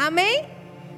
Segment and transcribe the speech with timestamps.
[0.00, 0.48] Amém?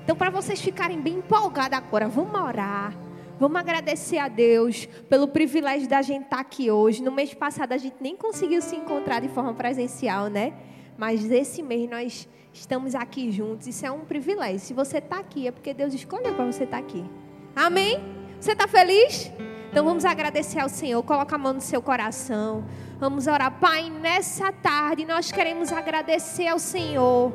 [0.05, 2.97] Então, para vocês ficarem bem empolgados agora, vamos orar.
[3.37, 7.03] Vamos agradecer a Deus pelo privilégio da gente estar aqui hoje.
[7.03, 10.53] No mês passado a gente nem conseguiu se encontrar de forma presencial, né?
[10.97, 13.67] Mas esse mês nós estamos aqui juntos.
[13.67, 14.61] Isso é um privilégio.
[14.61, 17.05] Se você está aqui, é porque Deus escolheu para você estar aqui.
[17.57, 17.99] Amém?
[18.39, 19.33] Você está feliz?
[19.69, 21.03] Então vamos agradecer ao Senhor.
[21.03, 22.65] Coloca a mão no seu coração.
[23.01, 23.51] Vamos orar.
[23.59, 27.33] Pai, nessa tarde nós queremos agradecer ao Senhor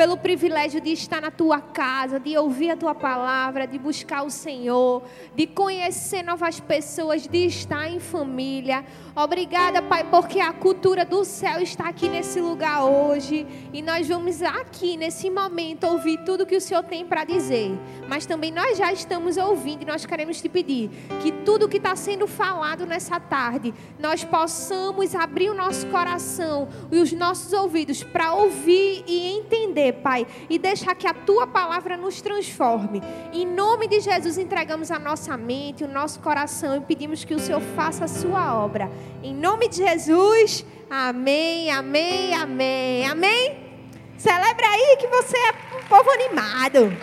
[0.00, 4.30] pelo privilégio de estar na tua casa, de ouvir a tua palavra, de buscar o
[4.30, 5.02] Senhor,
[5.34, 8.82] de conhecer novas pessoas, de estar em família.
[9.14, 14.40] Obrigada, Pai, porque a cultura do céu está aqui nesse lugar hoje e nós vamos
[14.40, 17.70] aqui nesse momento ouvir tudo que o Senhor tem para dizer.
[18.08, 20.88] Mas também nós já estamos ouvindo e nós queremos te pedir
[21.20, 26.96] que tudo que está sendo falado nessa tarde, nós possamos abrir o nosso coração e
[26.96, 32.20] os nossos ouvidos para ouvir e entender, Pai, e deixar que a tua palavra nos
[32.20, 33.02] transforme.
[33.32, 37.38] Em nome de Jesus, entregamos a nossa mente, o nosso coração e pedimos que o
[37.38, 38.90] Senhor faça a sua obra.
[39.22, 43.70] Em nome de Jesus, amém, amém, amém, amém.
[44.16, 46.96] Celebra aí que você é um povo animado.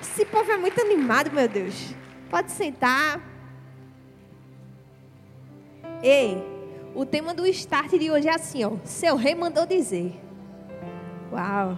[0.00, 1.94] Esse povo é muito animado, meu Deus.
[2.30, 3.20] Pode sentar.
[6.02, 6.42] Ei,
[6.94, 8.72] o tema do start de hoje é assim, ó.
[8.84, 10.18] Seu rei mandou dizer.
[11.32, 11.76] Uau.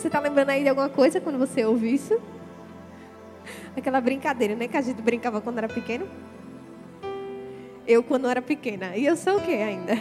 [0.00, 2.18] Você está lembrando aí de alguma coisa quando você ouve isso?
[3.76, 4.66] Aquela brincadeira, né?
[4.66, 6.08] Que a gente brincava quando era pequeno.
[7.86, 8.96] Eu quando era pequena.
[8.96, 9.98] E eu sou o quê ainda?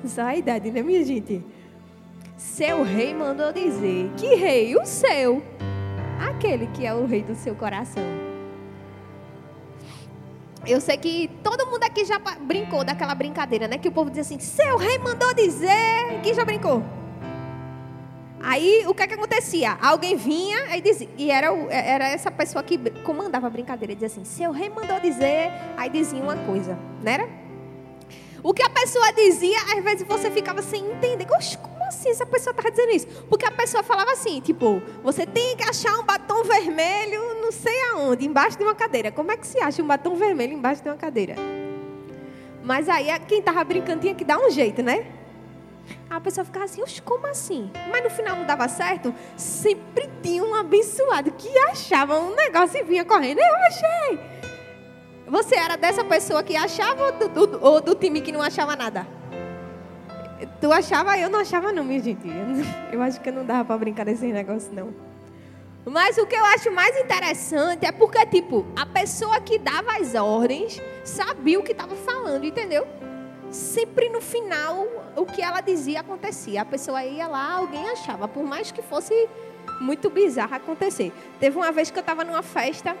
[0.02, 1.44] Só a idade, né, minha gente?
[2.38, 4.12] Seu rei mandou dizer.
[4.16, 4.74] Que rei?
[4.74, 5.42] O seu.
[6.18, 8.02] Aquele que é o rei do seu coração.
[10.66, 13.76] Eu sei que todo mundo aqui já brincou daquela brincadeira, né?
[13.76, 16.22] Que o povo diz assim: Seu rei mandou dizer.
[16.22, 16.82] Quem já brincou?
[18.40, 19.76] Aí o que é que acontecia?
[19.80, 24.24] Alguém vinha aí dizia, e era, era essa pessoa que comandava a brincadeira, dizia assim:
[24.24, 27.28] seu rei mandou dizer, aí dizia uma coisa, não era?
[28.42, 31.26] O que a pessoa dizia, às vezes você ficava sem entender.
[31.26, 33.06] Como assim essa pessoa estava dizendo isso?
[33.28, 37.74] Porque a pessoa falava assim, tipo, você tem que achar um batom vermelho não sei
[37.92, 39.10] aonde, embaixo de uma cadeira.
[39.10, 41.34] Como é que se acha um batom vermelho embaixo de uma cadeira?
[42.62, 45.06] Mas aí quem estava brincando tinha que dar um jeito, né?
[46.08, 47.70] A pessoa ficava assim, como assim?
[47.90, 49.14] Mas no final não dava certo?
[49.36, 53.38] Sempre tinha um abençoado que achava um negócio e vinha correndo.
[53.38, 54.20] Eu achei.
[55.26, 58.74] Você era dessa pessoa que achava ou do, do, ou do time que não achava
[58.74, 59.06] nada?
[60.60, 62.26] Tu achava, eu não achava não, minha gente.
[62.90, 64.94] Eu acho que não dava para brincar desse negócio, não.
[65.84, 70.14] Mas o que eu acho mais interessante é porque, tipo, a pessoa que dava as
[70.14, 72.86] ordens sabia o que estava falando, entendeu?
[73.50, 74.86] Sempre no final
[75.16, 76.62] o que ela dizia acontecia.
[76.62, 79.28] A pessoa ia lá, alguém achava, por mais que fosse
[79.80, 81.12] muito bizarro acontecer.
[81.38, 82.96] Teve uma vez que eu estava numa festa,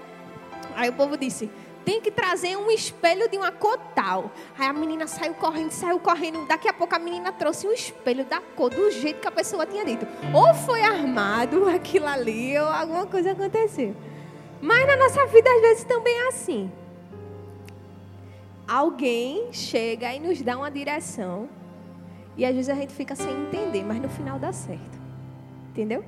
[0.74, 1.50] aí o povo disse:
[1.84, 4.30] tem que trazer um espelho de uma cor tal.
[4.58, 6.46] Aí a menina saiu correndo, saiu correndo.
[6.46, 9.64] Daqui a pouco a menina trouxe um espelho da cor, do jeito que a pessoa
[9.64, 10.06] tinha dito.
[10.34, 13.94] Ou foi armado aquilo ali, ou alguma coisa aconteceu.
[14.60, 16.70] Mas na nossa vida às vezes também é assim
[18.68, 21.48] alguém chega e nos dá uma direção.
[22.36, 24.98] E às vezes a gente fica sem entender, mas no final dá certo.
[25.70, 26.04] Entendeu?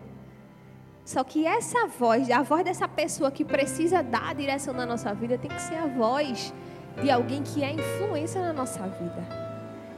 [1.04, 5.12] Só que essa voz, a voz dessa pessoa que precisa dar a direção na nossa
[5.14, 6.54] vida, tem que ser a voz
[7.02, 9.26] de alguém que é influência na nossa vida.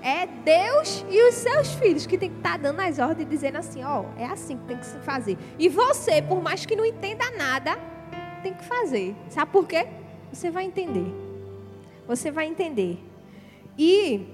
[0.01, 3.59] É Deus e os seus filhos que tem que estar tá dando as ordens dizendo
[3.59, 5.37] assim, ó, oh, é assim que tem que se fazer.
[5.59, 7.77] E você, por mais que não entenda nada,
[8.43, 9.15] tem que fazer.
[9.29, 9.87] Sabe por quê?
[10.33, 11.22] Você vai entender.
[12.07, 12.99] Você vai entender.
[13.79, 14.27] E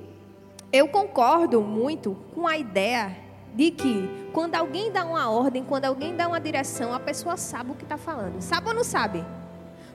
[0.72, 3.16] eu concordo muito com a ideia
[3.54, 7.72] de que quando alguém dá uma ordem, quando alguém dá uma direção, a pessoa sabe
[7.72, 8.40] o que está falando.
[8.40, 9.24] Sabe ou não sabe?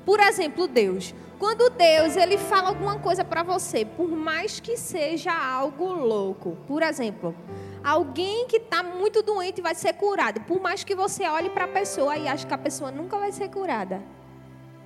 [0.06, 1.13] Por exemplo, Deus.
[1.39, 6.81] Quando Deus ele fala alguma coisa para você, por mais que seja algo louco, por
[6.81, 7.35] exemplo,
[7.84, 11.67] alguém que está muito doente vai ser curado, por mais que você olhe para a
[11.67, 14.02] pessoa e ache que a pessoa nunca vai ser curada.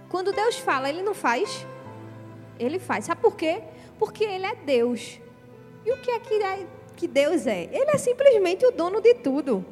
[0.10, 1.66] Quando Deus fala, Ele não faz.
[2.60, 3.06] Ele faz.
[3.06, 3.62] Sabe por quê?
[4.00, 5.20] Porque ele é Deus.
[5.86, 6.66] E o que é que, é
[6.96, 7.64] que Deus é?
[7.66, 9.66] Ele é simplesmente o dono de tudo.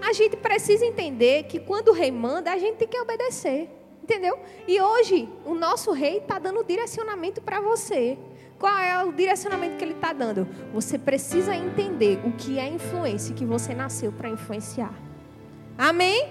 [0.00, 3.68] A gente precisa entender que quando o rei manda, a gente tem que obedecer.
[4.02, 4.36] Entendeu?
[4.66, 8.18] E hoje, o nosso rei está dando direcionamento para você.
[8.58, 10.46] Qual é o direcionamento que ele está dando?
[10.72, 14.92] Você precisa entender o que é influência que você nasceu para influenciar.
[15.78, 16.28] Amém?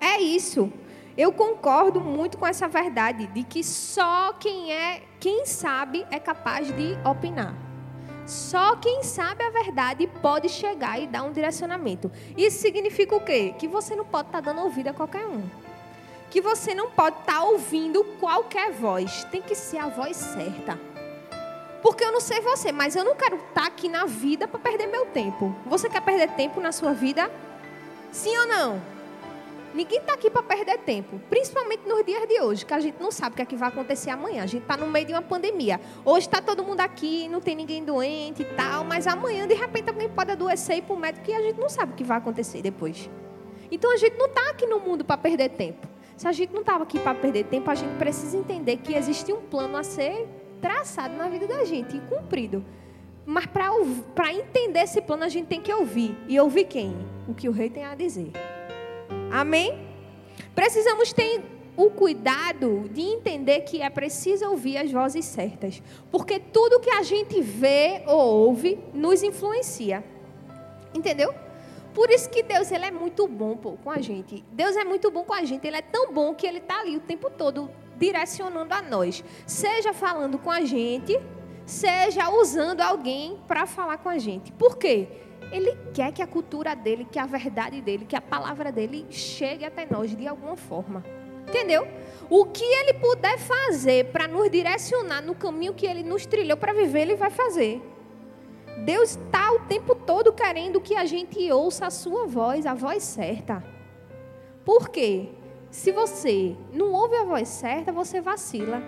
[0.00, 0.72] É isso.
[1.18, 6.68] Eu concordo muito com essa verdade de que só quem é, quem sabe é capaz
[6.68, 7.56] de opinar.
[8.24, 12.08] Só quem sabe a verdade pode chegar e dar um direcionamento.
[12.36, 13.52] Isso significa o quê?
[13.58, 15.42] Que você não pode estar tá dando ouvido a qualquer um.
[16.30, 19.24] Que você não pode estar tá ouvindo qualquer voz.
[19.24, 20.78] Tem que ser a voz certa.
[21.82, 24.60] Porque eu não sei você, mas eu não quero estar tá aqui na vida para
[24.60, 25.52] perder meu tempo.
[25.66, 27.28] Você quer perder tempo na sua vida?
[28.12, 28.97] Sim ou não?
[29.74, 33.10] Ninguém está aqui para perder tempo, principalmente nos dias de hoje, que a gente não
[33.10, 34.42] sabe o que, é que vai acontecer amanhã.
[34.42, 35.78] A gente está no meio de uma pandemia.
[36.04, 39.90] Hoje está todo mundo aqui, não tem ninguém doente e tal, mas amanhã, de repente,
[39.90, 42.02] alguém pode adoecer e ir para o médico e a gente não sabe o que
[42.02, 43.10] vai acontecer depois.
[43.70, 45.86] Então a gente não está aqui no mundo para perder tempo.
[46.16, 49.32] Se a gente não estava aqui para perder tempo, a gente precisa entender que existe
[49.32, 50.26] um plano a ser
[50.60, 52.64] traçado na vida da gente e cumprido.
[53.24, 56.16] Mas para entender esse plano, a gente tem que ouvir.
[56.26, 56.96] E ouvir quem?
[57.28, 58.32] O que o rei tem a dizer.
[59.30, 59.86] Amém?
[60.54, 61.42] Precisamos ter
[61.76, 65.80] o cuidado de entender que é preciso ouvir as vozes certas,
[66.10, 70.02] porque tudo que a gente vê ou ouve nos influencia.
[70.92, 71.32] Entendeu?
[71.94, 74.44] Por isso que Deus ele é muito bom pô, com a gente.
[74.52, 75.66] Deus é muito bom com a gente.
[75.66, 79.22] Ele é tão bom que ele está ali o tempo todo direcionando a nós.
[79.46, 81.18] Seja falando com a gente,
[81.66, 84.52] seja usando alguém para falar com a gente.
[84.52, 85.08] Por quê?
[85.50, 89.64] Ele quer que a cultura dele, que a verdade dele, que a palavra dele chegue
[89.64, 91.04] até nós de alguma forma.
[91.48, 91.88] Entendeu?
[92.28, 96.74] O que ele puder fazer para nos direcionar no caminho que ele nos trilhou para
[96.74, 97.80] viver, ele vai fazer.
[98.84, 103.02] Deus está o tempo todo querendo que a gente ouça a sua voz, a voz
[103.02, 103.64] certa.
[104.64, 105.30] Por quê?
[105.70, 108.82] Se você não ouve a voz certa, você vacila.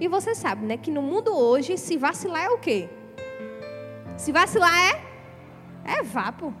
[0.00, 2.88] E você sabe, né, que no mundo hoje, se vacilar é o quê?
[4.16, 5.11] Se vacilar é
[5.84, 6.52] é vapo.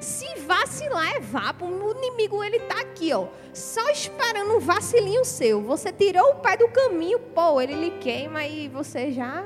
[0.00, 1.64] Se vacilar é vapo.
[1.64, 5.60] O inimigo ele tá aqui, ó, só esperando um vacilinho seu.
[5.62, 9.44] Você tirou o pé do caminho, pô, ele lhe queima e você já.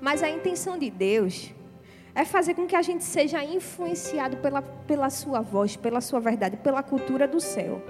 [0.00, 1.52] Mas a intenção de Deus
[2.14, 6.56] é fazer com que a gente seja influenciado pela, pela sua voz, pela sua verdade,
[6.58, 7.82] pela cultura do céu.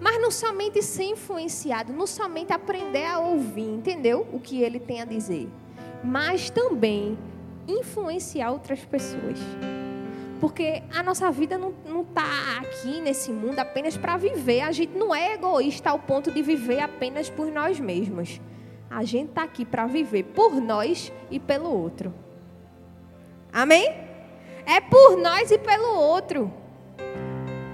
[0.00, 4.26] Mas não somente ser influenciado, não somente aprender a ouvir, entendeu?
[4.32, 5.48] O que ele tem a dizer,
[6.04, 7.18] mas também
[7.66, 9.38] influenciar outras pessoas.
[10.40, 12.24] Porque a nossa vida não está
[12.58, 14.62] aqui nesse mundo apenas para viver.
[14.62, 18.40] A gente não é egoísta ao ponto de viver apenas por nós mesmos.
[18.88, 22.12] A gente está aqui para viver por nós e pelo outro.
[23.52, 23.86] Amém?
[24.64, 26.52] É por nós e pelo outro.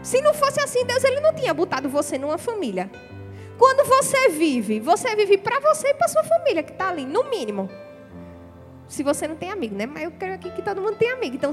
[0.02, 2.90] Se não fosse assim, Deus ele não tinha botado você numa família.
[3.56, 7.24] Quando você vive, você vive para você e para sua família que está ali, no
[7.30, 7.68] mínimo
[8.88, 9.86] se você não tem amigo, né?
[9.86, 11.36] Mas eu quero aqui que todo mundo tenha amigo.
[11.36, 11.52] Então,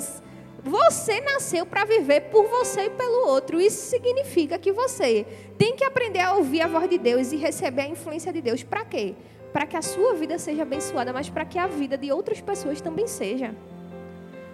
[0.64, 3.60] você nasceu para viver por você e pelo outro.
[3.60, 5.26] Isso significa que você
[5.58, 8.64] tem que aprender a ouvir a voz de Deus e receber a influência de Deus.
[8.64, 9.14] Para quê?
[9.52, 12.80] Para que a sua vida seja abençoada, mas para que a vida de outras pessoas
[12.80, 13.54] também seja.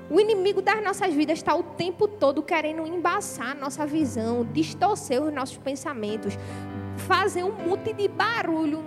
[0.10, 5.22] O inimigo das nossas vidas está o tempo todo querendo embaçar a nossa visão, distorcer
[5.22, 6.34] os nossos pensamentos,
[6.98, 8.84] fazer um monte de barulho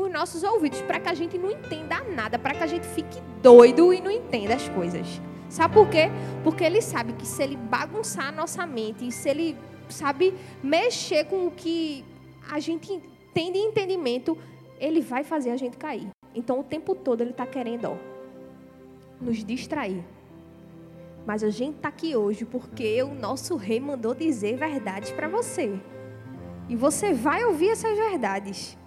[0.00, 3.20] nos nossos ouvidos para que a gente não entenda nada, para que a gente fique
[3.42, 5.20] doido e não entenda as coisas.
[5.48, 6.10] Sabe por quê?
[6.42, 9.56] Porque ele sabe que se ele bagunçar a nossa mente, se ele
[9.88, 10.32] sabe
[10.62, 12.04] mexer com o que
[12.50, 13.00] a gente
[13.34, 14.38] tem de entendimento,
[14.78, 16.08] ele vai fazer a gente cair.
[16.34, 17.96] Então o tempo todo ele está querendo ó,
[19.20, 20.04] nos distrair.
[21.26, 25.78] Mas a gente está aqui hoje porque o nosso rei mandou dizer verdades para você.
[26.68, 28.78] E você vai ouvir essas verdades.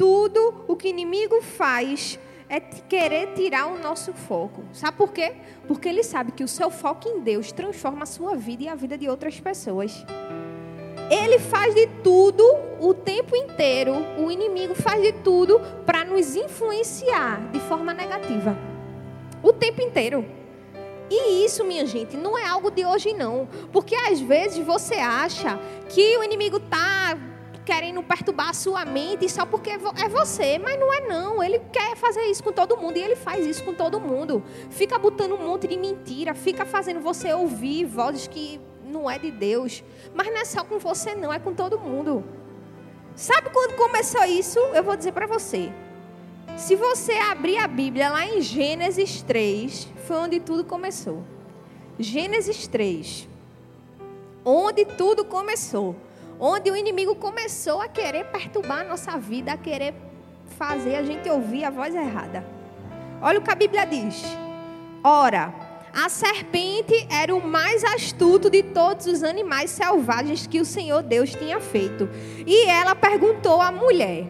[0.00, 4.62] Tudo o que o inimigo faz é querer tirar o nosso foco.
[4.72, 5.34] Sabe por quê?
[5.68, 8.74] Porque ele sabe que o seu foco em Deus transforma a sua vida e a
[8.74, 10.02] vida de outras pessoas.
[11.10, 12.42] Ele faz de tudo
[12.80, 18.56] o tempo inteiro, o inimigo faz de tudo para nos influenciar de forma negativa.
[19.42, 20.24] O tempo inteiro.
[21.10, 25.60] E isso, minha gente, não é algo de hoje não, porque às vezes você acha
[25.90, 27.18] que o inimigo está
[27.64, 31.42] querendo perturbar a sua mente só porque é você, mas não é não.
[31.42, 34.42] Ele quer fazer isso com todo mundo e ele faz isso com todo mundo.
[34.70, 39.30] Fica botando um monte de mentira, fica fazendo você ouvir vozes que não é de
[39.30, 39.84] Deus.
[40.14, 42.24] Mas não é só com você não, é com todo mundo.
[43.14, 44.58] Sabe quando começou isso?
[44.58, 45.72] Eu vou dizer para você.
[46.56, 51.22] Se você abrir a Bíblia lá em Gênesis 3, foi onde tudo começou.
[51.98, 53.28] Gênesis 3.
[54.44, 55.94] Onde tudo começou
[56.40, 59.94] onde o inimigo começou a querer perturbar a nossa vida, a querer
[60.56, 62.44] fazer a gente ouvir a voz errada.
[63.20, 64.24] Olha o que a Bíblia diz.
[65.04, 65.52] Ora,
[65.92, 71.34] a serpente era o mais astuto de todos os animais selvagens que o Senhor Deus
[71.34, 72.08] tinha feito.
[72.46, 74.26] E ela perguntou à mulher: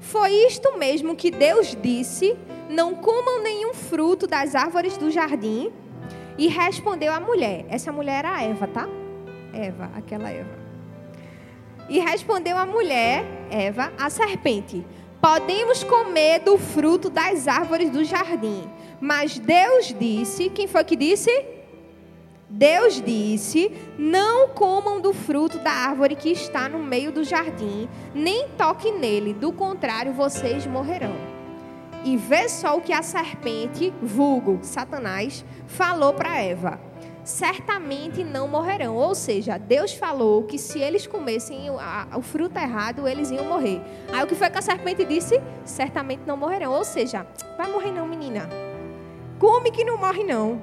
[0.00, 2.36] Foi isto mesmo que Deus disse?
[2.68, 5.72] Não comam nenhum fruto das árvores do jardim.
[6.36, 7.64] E respondeu a mulher.
[7.68, 8.88] Essa mulher era Eva, tá?
[9.52, 10.63] Eva, aquela Eva.
[11.88, 14.84] E respondeu a mulher, Eva, a serpente:
[15.20, 18.64] Podemos comer do fruto das árvores do jardim.
[19.00, 21.30] Mas Deus disse: Quem foi que disse?
[22.48, 28.48] Deus disse: Não comam do fruto da árvore que está no meio do jardim, nem
[28.50, 31.14] toquem nele, do contrário, vocês morrerão.
[32.04, 36.78] E vê só o que a serpente, vulgo Satanás, falou para Eva
[37.24, 38.96] certamente não morrerão.
[38.96, 43.80] Ou seja, Deus falou que se eles comessem o, fruto errado, eles iam morrer.
[44.12, 45.40] Aí o que foi que a serpente disse?
[45.64, 46.72] Certamente não morrerão.
[46.72, 47.26] Ou seja,
[47.56, 48.48] vai morrer não, menina.
[49.38, 50.60] Come que não morre não.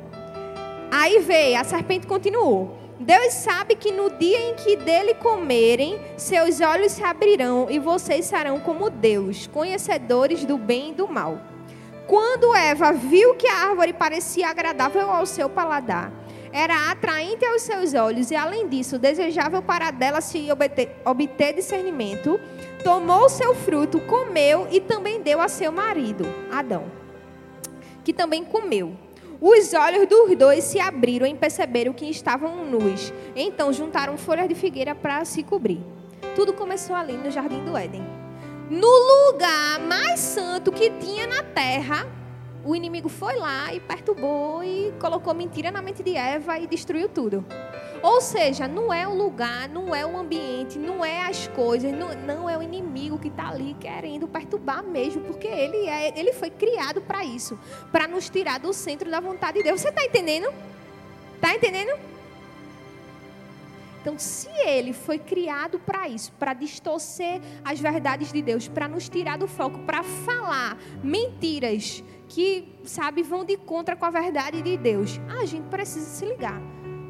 [0.91, 2.77] Aí veio, a serpente continuou.
[2.99, 8.25] Deus sabe que no dia em que dele comerem, seus olhos se abrirão e vocês
[8.25, 11.39] serão como Deus, conhecedores do bem e do mal.
[12.05, 16.11] Quando Eva viu que a árvore parecia agradável ao seu paladar
[16.53, 22.39] era atraente aos seus olhos e, além disso, desejável para dela se obter, obter discernimento,
[22.83, 26.85] tomou seu fruto, comeu e também deu a seu marido, Adão,
[28.03, 28.95] que também comeu.
[29.39, 33.11] Os olhos dos dois se abriram e perceberam que estavam nus.
[33.35, 35.81] Então juntaram folhas de figueira para se cobrir.
[36.35, 38.03] Tudo começou ali no jardim do Éden.
[38.69, 42.07] No lugar mais santo que tinha na terra,
[42.63, 47.09] o inimigo foi lá e perturbou e colocou mentira na mente de Eva e destruiu
[47.09, 47.45] tudo.
[48.03, 52.09] Ou seja, não é o lugar, não é o ambiente, não é as coisas, não,
[52.15, 56.49] não é o inimigo que está ali querendo perturbar mesmo, porque ele, é, ele foi
[56.49, 57.59] criado para isso,
[57.91, 59.81] para nos tirar do centro da vontade de Deus.
[59.81, 60.51] Você está entendendo?
[61.35, 61.99] Está entendendo?
[64.01, 69.07] Então, se ele foi criado para isso, para distorcer as verdades de Deus, para nos
[69.07, 74.77] tirar do foco, para falar mentiras que, sabe, vão de contra com a verdade de
[74.77, 75.19] Deus.
[75.37, 76.61] A gente precisa se ligar.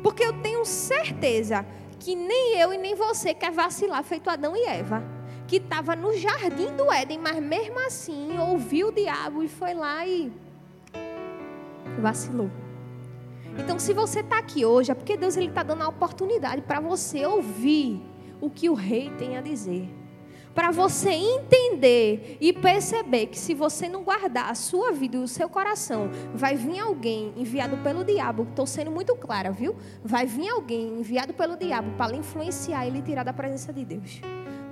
[0.01, 1.63] Porque eu tenho certeza
[1.99, 5.03] que nem eu e nem você quer vacilar feito Adão e Eva.
[5.47, 10.07] Que estava no jardim do Éden, mas mesmo assim ouviu o diabo e foi lá
[10.07, 10.33] e
[11.99, 12.49] vacilou.
[13.59, 17.27] Então, se você está aqui hoje, é porque Deus está dando a oportunidade para você
[17.27, 18.01] ouvir
[18.39, 19.87] o que o rei tem a dizer
[20.53, 25.27] para você entender e perceber que se você não guardar a sua vida e o
[25.27, 29.75] seu coração, vai vir alguém enviado pelo diabo, estou sendo muito clara, viu?
[30.03, 34.21] Vai vir alguém enviado pelo diabo para influenciar e lhe tirar da presença de Deus.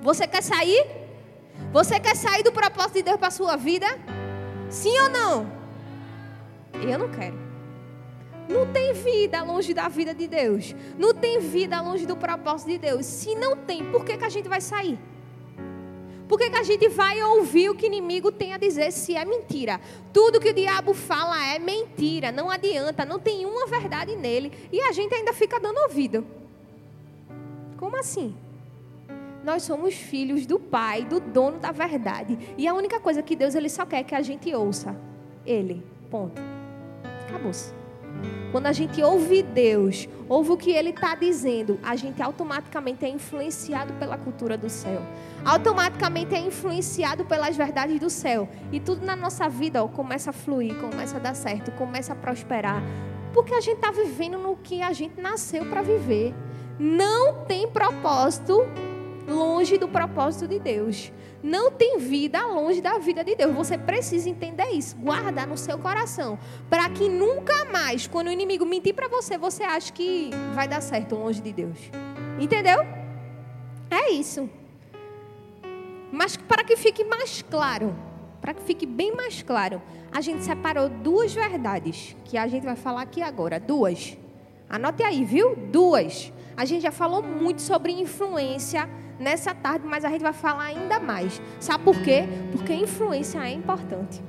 [0.02, 0.86] Você quer sair?
[1.72, 3.88] Você quer sair do propósito de Deus para a sua vida?
[4.70, 5.52] Sim ou não?
[6.74, 7.38] Eu não quero.
[8.48, 10.76] Não tem vida longe da vida de Deus.
[10.98, 13.06] Não tem vida longe do propósito de Deus.
[13.06, 14.98] Se não tem, por que, que a gente vai sair?
[16.30, 19.16] Por que, que a gente vai ouvir o que o inimigo tem a dizer se
[19.16, 19.82] é mentira?
[20.14, 24.52] Tudo que o diabo fala é mentira, não adianta, não tem uma verdade nele.
[24.72, 26.24] E a gente ainda fica dando ouvido.
[27.78, 28.36] Como assim?
[29.44, 32.38] Nós somos filhos do Pai, do dono da verdade.
[32.56, 34.96] E a única coisa que Deus ele só quer é que a gente ouça.
[35.44, 35.84] Ele.
[36.12, 36.40] Ponto.
[37.28, 37.79] Acabou-se.
[38.52, 43.10] Quando a gente ouve Deus, ouve o que Ele está dizendo, a gente automaticamente é
[43.10, 45.02] influenciado pela cultura do céu.
[45.46, 48.50] Automaticamente é influenciado pelas verdades do céu.
[48.72, 52.16] E tudo na nossa vida ó, começa a fluir, começa a dar certo, começa a
[52.16, 52.82] prosperar.
[53.34, 56.34] Porque a gente está vivendo no que a gente nasceu para viver.
[56.80, 58.66] Não tem propósito
[59.30, 63.56] longe do propósito de Deus não tem vida longe da vida de Deus.
[63.56, 66.38] Você precisa entender isso, guardar no seu coração,
[66.70, 70.82] para que nunca mais, quando o inimigo mentir para você, você ache que vai dar
[70.82, 71.78] certo longe de Deus.
[72.40, 72.80] Entendeu?
[73.90, 74.50] É isso.
[76.12, 77.96] Mas para que fique mais claro,
[78.42, 79.82] para que fique bem mais claro,
[80.12, 84.18] a gente separou duas verdades que a gente vai falar aqui agora, duas.
[84.70, 85.56] Anote aí, viu?
[85.56, 86.34] Duas.
[86.58, 91.00] A gente já falou muito sobre influência nessa tarde, mas a gente vai falar ainda
[91.00, 91.42] mais.
[91.60, 92.24] Sabe por quê?
[92.52, 94.22] Porque influência é importante.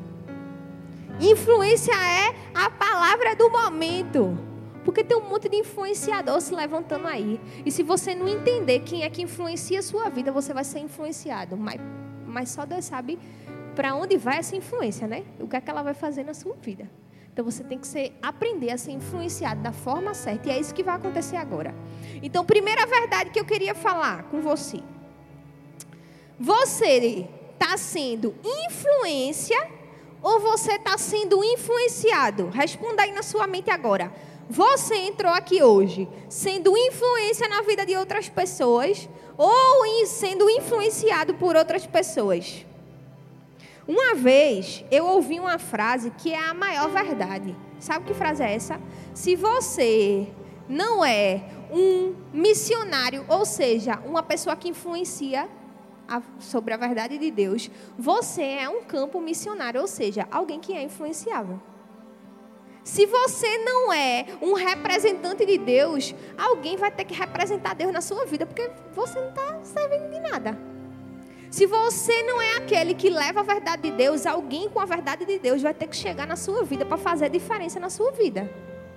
[1.20, 4.36] Influência é a palavra do momento.
[4.84, 7.38] Porque tem um monte de influenciador se levantando aí.
[7.64, 10.80] E se você não entender quem é que influencia a sua vida, você vai ser
[10.80, 11.56] influenciado.
[11.56, 11.80] Mas,
[12.26, 13.18] mas só Deus sabe
[13.74, 15.24] para onde vai essa influência, né?
[15.38, 16.88] O que é que ela vai fazer na sua vida.
[17.40, 20.50] Então você tem que ser, aprender a ser influenciado da forma certa.
[20.50, 21.74] E é isso que vai acontecer agora.
[22.22, 24.80] Então, primeira verdade que eu queria falar com você.
[26.38, 29.56] Você está sendo influência
[30.22, 32.50] ou você está sendo influenciado?
[32.50, 34.12] Responda aí na sua mente agora.
[34.50, 41.56] Você entrou aqui hoje sendo influência na vida de outras pessoas ou sendo influenciado por
[41.56, 42.66] outras pessoas?
[43.90, 47.56] Uma vez eu ouvi uma frase que é a maior verdade.
[47.80, 48.80] Sabe que frase é essa?
[49.12, 50.28] Se você
[50.68, 51.42] não é
[51.72, 55.48] um missionário, ou seja, uma pessoa que influencia
[56.06, 57.68] a, sobre a verdade de Deus,
[57.98, 61.60] você é um campo missionário, ou seja, alguém que é influenciável.
[62.84, 68.00] Se você não é um representante de Deus, alguém vai ter que representar Deus na
[68.00, 70.69] sua vida, porque você não está servindo de nada.
[71.50, 75.24] Se você não é aquele que leva a verdade de Deus, alguém com a verdade
[75.24, 78.12] de Deus vai ter que chegar na sua vida para fazer a diferença na sua
[78.12, 78.48] vida.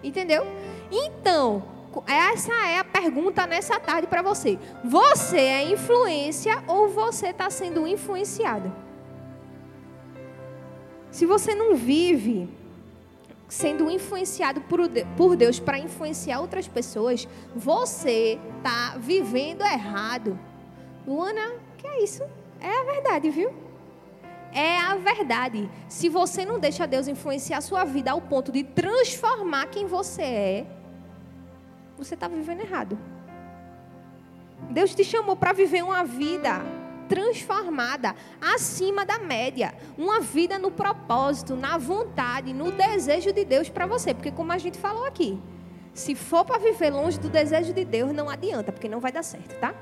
[0.03, 0.45] Entendeu?
[0.91, 1.63] Então,
[2.07, 4.59] essa é a pergunta nessa tarde para você.
[4.83, 8.71] Você é influência ou você está sendo influenciado?
[11.09, 12.47] Se você não vive
[13.47, 20.39] sendo influenciado por Deus para influenciar outras pessoas, você está vivendo errado.
[21.07, 22.23] Luana, que é isso?
[22.63, 23.53] É a verdade, viu?
[24.53, 25.69] É a verdade.
[25.89, 30.21] Se você não deixa Deus influenciar a sua vida ao ponto de transformar quem você
[30.21, 30.65] é,
[31.97, 32.97] você está vivendo errado.
[34.69, 36.61] Deus te chamou para viver uma vida
[37.09, 39.73] transformada, acima da média.
[39.97, 44.13] Uma vida no propósito, na vontade, no desejo de Deus para você.
[44.13, 45.37] Porque, como a gente falou aqui,
[45.93, 49.23] se for para viver longe do desejo de Deus, não adianta, porque não vai dar
[49.23, 49.75] certo, tá?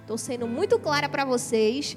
[0.00, 1.96] Estou sendo muito clara para vocês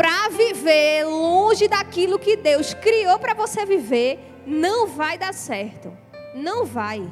[0.00, 5.94] para viver longe daquilo que Deus criou para você viver, não vai dar certo.
[6.34, 7.06] Não vai.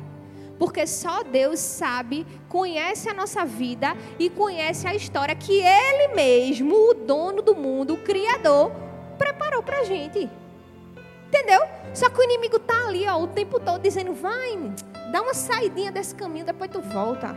[0.58, 6.74] Porque só Deus sabe, conhece a nossa vida e conhece a história que Ele mesmo,
[6.74, 8.72] o dono do mundo, o Criador,
[9.18, 10.26] preparou para a gente.
[11.26, 11.60] Entendeu?
[11.92, 14.58] Só que o inimigo está ali ó, o tempo todo dizendo: vai,
[15.12, 17.36] dá uma saidinha desse caminho, depois tu volta.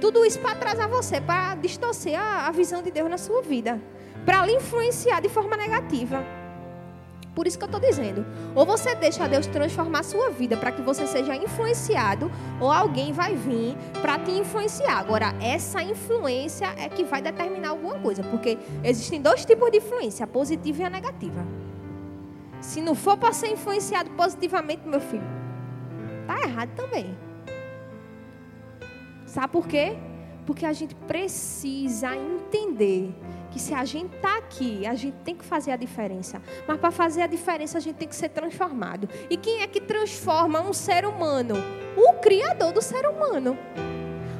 [0.00, 3.80] Tudo isso para atrasar você, para distorcer a, a visão de Deus na sua vida
[4.24, 6.24] para lhe influenciar de forma negativa.
[7.34, 8.26] Por isso que eu estou dizendo.
[8.54, 13.34] Ou você deixa Deus transformar sua vida para que você seja influenciado, ou alguém vai
[13.34, 14.98] vir para te influenciar.
[14.98, 18.22] Agora, essa influência é que vai determinar alguma coisa.
[18.24, 21.46] Porque existem dois tipos de influência, a positiva e a negativa.
[22.60, 25.24] Se não for para ser influenciado positivamente, meu filho,
[26.26, 27.16] tá errado também.
[29.24, 29.96] Sabe por quê?
[30.44, 33.14] Porque a gente precisa entender
[33.50, 36.40] que se a gente está aqui, a gente tem que fazer a diferença.
[36.66, 39.08] Mas para fazer a diferença, a gente tem que ser transformado.
[39.28, 41.54] E quem é que transforma um ser humano?
[41.96, 43.58] O Criador do ser humano.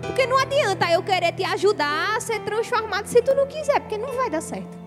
[0.00, 3.98] Porque não adianta eu querer te ajudar a ser transformado se tu não quiser, porque
[3.98, 4.78] não vai dar certo.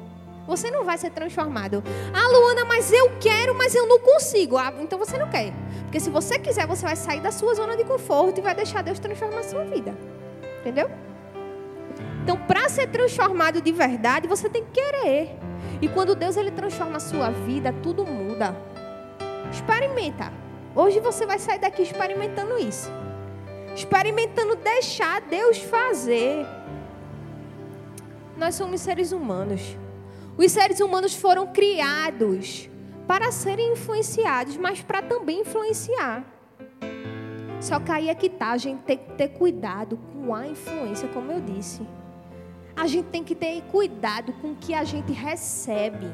[0.46, 1.82] Você não vai ser transformado.
[2.14, 4.58] Ah, Luana, mas eu quero, mas eu não consigo.
[4.58, 5.54] Ah, então você não quer.
[5.84, 8.82] Porque se você quiser, você vai sair da sua zona de conforto e vai deixar
[8.82, 9.96] Deus transformar a sua vida.
[10.60, 10.90] Entendeu?
[12.24, 15.38] Então, para ser transformado de verdade, você tem que querer.
[15.82, 18.56] E quando Deus ele transforma a sua vida, tudo muda.
[19.52, 20.32] Experimenta.
[20.74, 22.90] Hoje você vai sair daqui experimentando isso.
[23.76, 26.46] Experimentando deixar Deus fazer.
[28.38, 29.78] Nós somos seres humanos.
[30.38, 32.70] Os seres humanos foram criados
[33.06, 36.24] para serem influenciados, mas para também influenciar.
[37.60, 41.10] Só que aí é que tá, a gente tem que ter cuidado com a influência,
[41.10, 41.86] como eu disse
[42.84, 46.12] a gente tem que ter cuidado com o que a gente recebe.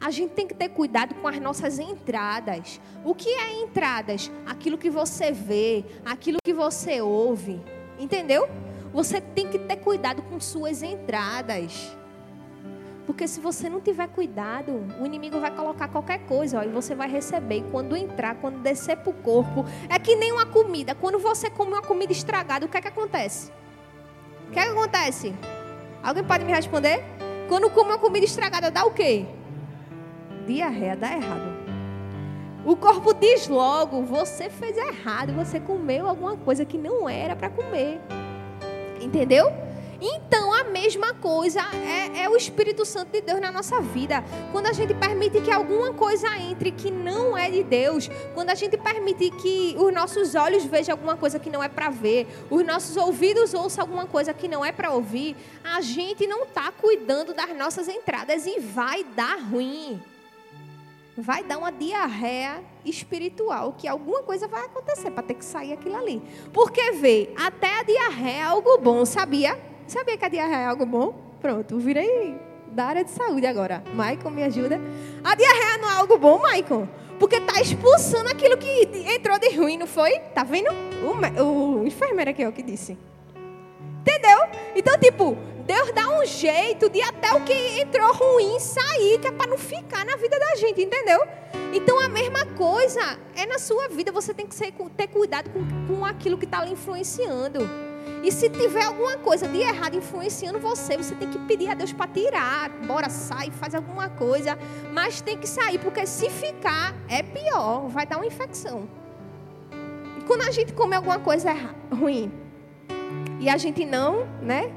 [0.00, 2.80] A gente tem que ter cuidado com as nossas entradas.
[3.04, 4.30] O que é entradas?
[4.46, 7.60] Aquilo que você vê, aquilo que você ouve.
[7.98, 8.48] Entendeu?
[8.94, 11.94] Você tem que ter cuidado com suas entradas.
[13.04, 16.94] Porque se você não tiver cuidado, o inimigo vai colocar qualquer coisa ó, e você
[16.94, 17.58] vai receber.
[17.58, 20.94] E quando entrar, quando descer para o corpo, é que nem uma comida.
[20.94, 23.52] Quando você come uma comida estragada, o que é que acontece?
[24.52, 25.34] Que, é que acontece?
[26.02, 27.02] Alguém pode me responder?
[27.48, 29.24] Quando come uma comida estragada, dá o quê?
[30.46, 31.52] Diarreia, dá errado.
[32.64, 37.48] O corpo diz logo: você fez errado, você comeu alguma coisa que não era para
[37.48, 38.00] comer.
[39.00, 39.50] Entendeu?
[40.04, 44.24] Então, a mesma coisa é, é, o Espírito Santo de Deus na nossa vida.
[44.50, 48.54] Quando a gente permite que alguma coisa entre que não é de Deus, quando a
[48.56, 52.66] gente permite que os nossos olhos vejam alguma coisa que não é para ver, os
[52.66, 57.32] nossos ouvidos ouçam alguma coisa que não é para ouvir, a gente não está cuidando
[57.32, 60.02] das nossas entradas e vai dar ruim.
[61.16, 65.94] Vai dar uma diarreia espiritual, que alguma coisa vai acontecer para ter que sair aquilo
[65.94, 66.20] ali.
[66.52, 69.71] Porque vê, até a diarreia é algo bom, sabia?
[69.92, 71.12] Sabia que a diarreia é algo bom?
[71.38, 72.34] Pronto, virei
[72.68, 73.84] da área de saúde agora.
[73.92, 74.80] Maicon, me ajuda.
[75.22, 76.88] A diarreia não é algo bom, Maicon?
[77.18, 80.18] Porque tá expulsando aquilo que entrou de ruim, não foi?
[80.34, 80.70] Tá vendo?
[81.38, 82.96] O, o enfermeiro aqui é o que disse.
[84.00, 84.38] Entendeu?
[84.74, 89.32] Então, tipo, Deus dá um jeito de até o que entrou ruim sair, que é
[89.32, 91.22] para não ficar na vida da gente, entendeu?
[91.70, 94.10] Então a mesma coisa é na sua vida.
[94.10, 97.91] Você tem que ser, ter cuidado com, com aquilo que está lhe influenciando.
[98.22, 101.92] E se tiver alguma coisa de errado influenciando você, você tem que pedir a Deus
[101.92, 102.70] para tirar.
[102.86, 104.56] Bora, sai, faz alguma coisa.
[104.92, 107.88] Mas tem que sair, porque se ficar, é pior.
[107.88, 108.88] Vai dar uma infecção.
[110.18, 111.52] E quando a gente come alguma coisa
[111.90, 112.32] ruim
[113.40, 114.72] e a gente não, né?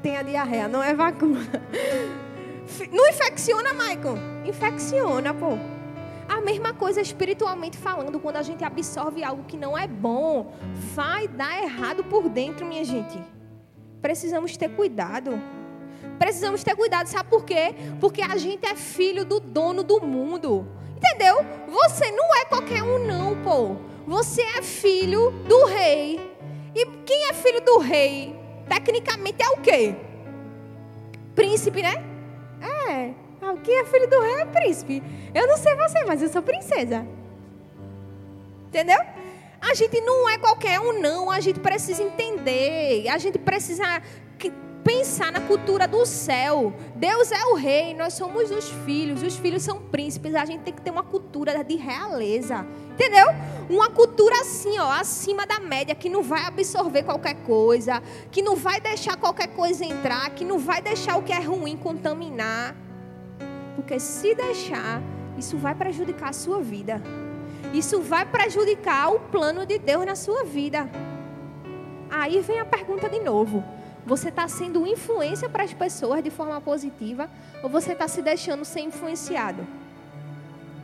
[0.00, 1.40] Tem a diarreia, não é vacuna.
[2.90, 4.16] Não infecciona, Michael?
[4.46, 5.58] Infecciona, pô.
[6.28, 10.52] A mesma coisa espiritualmente falando, quando a gente absorve algo que não é bom,
[10.94, 13.18] vai dar errado por dentro, minha gente.
[14.00, 15.40] Precisamos ter cuidado.
[16.18, 17.74] Precisamos ter cuidado, sabe por quê?
[18.00, 20.66] Porque a gente é filho do dono do mundo.
[20.96, 21.36] Entendeu?
[21.68, 23.76] Você não é qualquer um, não, pô.
[24.06, 26.20] Você é filho do rei.
[26.74, 28.38] E quem é filho do rei?
[28.68, 29.94] Tecnicamente é o quê?
[31.34, 31.94] Príncipe, né?
[32.88, 33.23] É.
[33.44, 35.02] Ah, quem é filho do rei é príncipe.
[35.34, 37.06] Eu não sei você, mas eu sou princesa.
[38.68, 38.98] Entendeu?
[39.60, 41.30] A gente não é qualquer um, não.
[41.30, 43.06] A gente precisa entender.
[43.08, 44.00] A gente precisa
[44.82, 46.72] pensar na cultura do céu.
[46.94, 49.22] Deus é o rei, nós somos os filhos.
[49.22, 50.34] Os filhos são príncipes.
[50.34, 52.66] A gente tem que ter uma cultura de realeza.
[52.92, 53.26] Entendeu?
[53.68, 58.56] Uma cultura assim, ó, acima da média, que não vai absorver qualquer coisa, que não
[58.56, 62.76] vai deixar qualquer coisa entrar, que não vai deixar o que é ruim contaminar.
[63.74, 65.02] Porque se deixar,
[65.36, 67.02] isso vai prejudicar a sua vida.
[67.72, 70.88] Isso vai prejudicar o plano de Deus na sua vida.
[72.10, 73.64] Aí vem a pergunta de novo.
[74.06, 77.28] Você está sendo influência para as pessoas de forma positiva
[77.62, 79.66] ou você está se deixando ser influenciado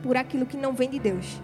[0.01, 1.39] por aquilo que não vem de Deus?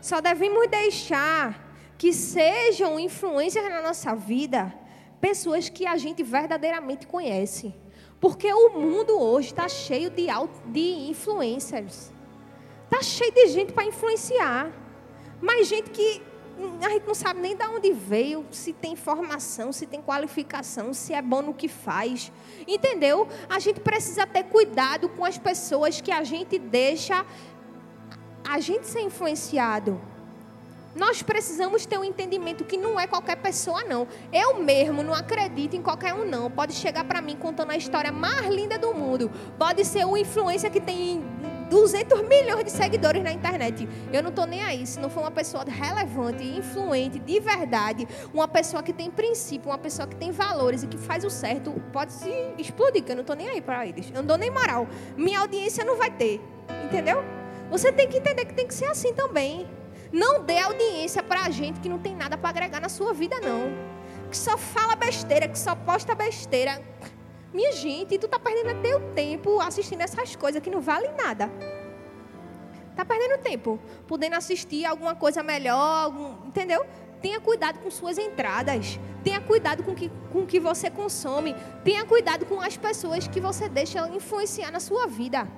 [0.00, 1.60] Só devemos deixar
[1.96, 4.74] que sejam influências na nossa vida
[5.20, 7.72] pessoas que a gente verdadeiramente conhece.
[8.22, 10.28] Porque o mundo hoje está cheio de,
[10.66, 12.12] de influencers.
[12.84, 14.70] Está cheio de gente para influenciar.
[15.40, 16.22] Mas gente que
[16.84, 21.12] a gente não sabe nem de onde veio, se tem formação, se tem qualificação, se
[21.12, 22.30] é bom no que faz.
[22.64, 23.26] Entendeu?
[23.50, 27.26] A gente precisa ter cuidado com as pessoas que a gente deixa
[28.48, 30.00] a gente ser influenciado.
[30.94, 34.06] Nós precisamos ter um entendimento que não é qualquer pessoa, não.
[34.32, 36.50] Eu mesmo não acredito em qualquer um, não.
[36.50, 39.30] Pode chegar para mim contando a história mais linda do mundo.
[39.58, 41.22] Pode ser uma influência que tem
[41.70, 43.88] 200 milhões de seguidores na internet.
[44.12, 44.86] Eu não estou nem aí.
[44.86, 49.78] Se não for uma pessoa relevante, influente, de verdade, uma pessoa que tem princípio, uma
[49.78, 53.22] pessoa que tem valores e que faz o certo, pode se explodir, que eu não
[53.22, 54.10] estou nem aí para eles.
[54.10, 54.86] Eu não dou nem moral.
[55.16, 56.42] Minha audiência não vai ter.
[56.84, 57.24] Entendeu?
[57.70, 59.66] Você tem que entender que tem que ser assim também.
[60.12, 63.72] Não dê audiência para gente que não tem nada para agregar na sua vida, não.
[64.30, 66.82] Que só fala besteira, que só posta besteira.
[67.52, 71.50] Minha gente, tu tá perdendo teu tempo assistindo essas coisas que não valem nada.
[72.94, 73.78] Tá perdendo tempo.
[74.06, 76.84] Podendo assistir alguma coisa melhor, algum, entendeu?
[77.22, 78.98] Tenha cuidado com suas entradas.
[79.24, 81.54] Tenha cuidado com que, o com que você consome.
[81.84, 85.48] Tenha cuidado com as pessoas que você deixa influenciar na sua vida.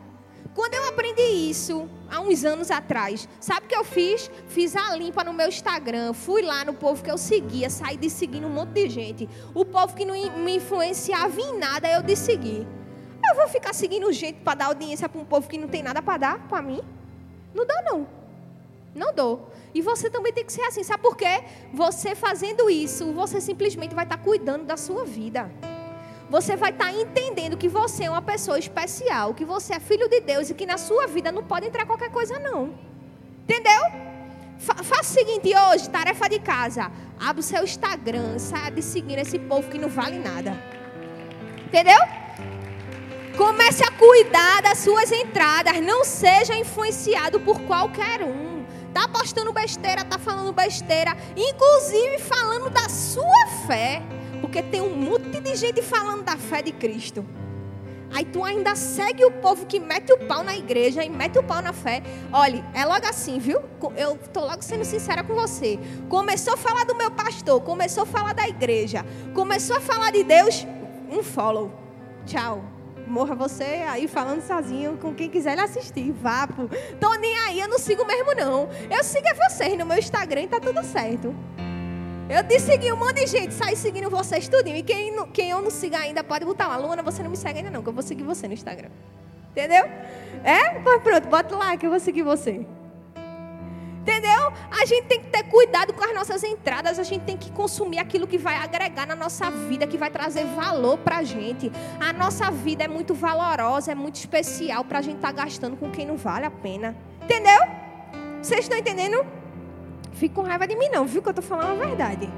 [0.55, 4.31] Quando eu aprendi isso, há uns anos atrás, sabe o que eu fiz?
[4.47, 8.09] Fiz a limpa no meu Instagram, fui lá no povo que eu seguia, saí de
[8.09, 9.29] seguir um monte de gente.
[9.53, 12.65] O povo que não me influenciava em nada, eu de seguir.
[13.29, 16.01] Eu vou ficar seguindo gente para dar audiência para um povo que não tem nada
[16.01, 16.81] para dar para mim?
[17.53, 18.07] Não dá não.
[18.95, 19.51] Não dou.
[19.75, 20.85] E você também tem que ser assim.
[20.85, 21.43] Sabe por quê?
[21.73, 25.51] Você fazendo isso, você simplesmente vai estar cuidando da sua vida
[26.35, 30.09] você vai estar tá entendendo que você é uma pessoa especial, que você é filho
[30.09, 32.75] de Deus e que na sua vida não pode entrar qualquer coisa, não.
[33.45, 33.83] Entendeu?
[34.59, 36.91] Fa faça o seguinte hoje, tarefa de casa.
[37.21, 40.61] Abre o seu Instagram, saia de seguir esse povo que não vale nada.
[41.67, 42.01] Entendeu?
[43.37, 45.81] Comece a cuidar das suas entradas.
[45.81, 48.65] Não seja influenciado por qualquer um.
[48.93, 54.03] Tá postando besteira, tá falando besteira, inclusive falando da sua fé.
[54.45, 57.25] Porque tem um monte de gente falando da fé de Cristo.
[58.13, 61.43] Aí tu ainda segue o povo que mete o pau na igreja e mete o
[61.43, 62.03] pau na fé.
[62.31, 63.63] Olha, é logo assim, viu?
[63.97, 65.79] Eu tô logo sendo sincera com você.
[66.11, 69.03] Começou a falar do meu pastor, começou a falar da igreja,
[69.33, 70.67] começou a falar de Deus,
[71.11, 71.73] um follow.
[72.27, 72.63] Tchau.
[73.07, 76.13] Morra você aí falando sozinho com quem quiser assistir.
[76.13, 76.69] Vá, pô.
[77.01, 78.69] Tô nem aí, eu não sigo mesmo não.
[78.91, 81.35] Eu sigo é vocês no meu Instagram e tá tudo certo.
[82.29, 84.77] Eu disse seguir um monte de gente, sai seguindo vocês tudinho.
[84.77, 87.59] E quem, quem eu não siga ainda pode botar uma Luna, você não me segue
[87.59, 88.89] ainda não, que eu vou seguir você no Instagram.
[89.51, 89.85] Entendeu?
[90.43, 90.81] É?
[90.83, 92.67] Pois pronto, bota lá que eu vou seguir você.
[94.01, 94.53] Entendeu?
[94.71, 97.99] A gente tem que ter cuidado com as nossas entradas, a gente tem que consumir
[97.99, 101.71] aquilo que vai agregar na nossa vida, que vai trazer valor para a gente.
[102.01, 105.77] A nossa vida é muito valorosa, é muito especial para a gente estar tá gastando
[105.77, 106.97] com quem não vale a pena.
[107.23, 107.61] Entendeu?
[108.43, 109.25] Vocês estão entendendo?
[110.15, 112.29] Fico com raiva de mim não, viu que eu estou falando a verdade.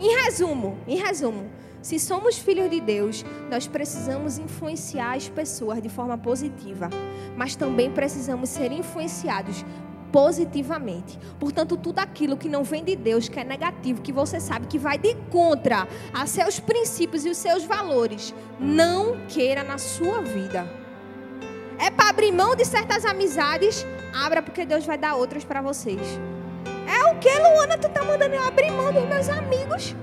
[0.00, 1.48] Em resumo, em resumo,
[1.82, 6.88] se somos filhos de Deus, nós precisamos influenciar as pessoas de forma positiva,
[7.36, 9.64] mas também precisamos ser influenciados
[10.12, 11.18] positivamente.
[11.40, 14.78] Portanto, tudo aquilo que não vem de Deus, que é negativo, que você sabe que
[14.78, 20.68] vai de contra a seus princípios e os seus valores, não queira na sua vida.
[21.78, 26.00] É para abrir mão de certas amizades, abra porque Deus vai dar outras para vocês.
[26.86, 27.78] É o que, Luana?
[27.78, 29.94] Tu tá mandando eu abrir mão dos meus amigos?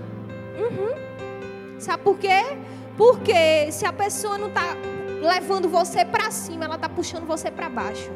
[0.58, 1.80] Uhum.
[1.80, 2.58] Sabe por quê?
[2.98, 4.76] Porque se a pessoa não tá
[5.22, 8.12] levando você para cima, ela tá puxando você para baixo.